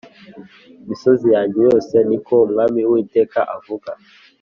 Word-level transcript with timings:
misozi 0.87 1.27
yanjye 1.35 1.59
yose 1.69 1.95
ni 2.07 2.17
ko 2.25 2.33
Umwami 2.45 2.79
Uwiteka 2.89 3.39
avuga 3.55 3.89